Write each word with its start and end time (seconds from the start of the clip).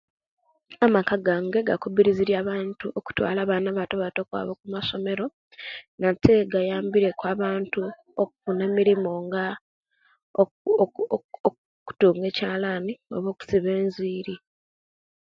Amaka 0.85 1.15
gange 1.25 1.59
gakubirizirie 1.67 2.35
abantu 2.43 2.85
okutwala 2.99 3.39
abana 3.45 3.67
abatobato 3.71 4.19
okwaba 4.21 4.49
okumasomero 4.53 5.25
nate 5.99 6.33
gayambire 6.51 7.09
ku 7.19 7.23
abantu 7.33 7.81
okufuna 8.21 8.61
emirimu 8.69 9.11
nga 9.25 9.45
oku 10.41 10.69
oku 10.83 11.01
okutunga 11.47 12.25
ekyalani 12.31 12.93
oba 13.15 13.27
okusiba 13.33 13.69
enviri 13.81 14.35